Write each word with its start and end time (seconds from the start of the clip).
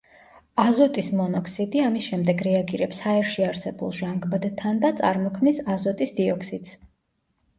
აზოტის 0.61 1.09
მონოქსიდი 1.17 1.81
ამის 1.89 2.05
შემდეგ 2.13 2.39
რეაგირებს 2.47 3.03
ჰაერში 3.07 3.45
არსებულ 3.49 3.93
ჟანგბადთან 3.99 4.81
და 4.85 4.93
წარმოქმნის 5.01 5.63
აზოტის 5.75 6.15
დიოქსიდს. 6.21 6.73